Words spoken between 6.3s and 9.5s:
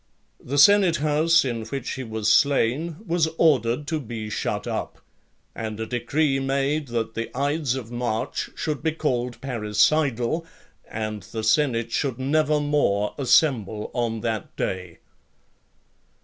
made that the ides of March should be called